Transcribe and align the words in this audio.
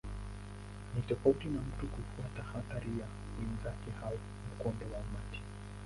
Ni 0.95 1.01
tofauti 1.01 1.47
na 1.47 1.61
mtu 1.61 1.87
kufuata 1.87 2.59
athari 2.59 2.99
ya 2.99 3.07
wenzake 3.39 3.91
au 4.05 4.17
mkondo 4.53 4.85
wa 4.93 4.99
umati. 4.99 5.41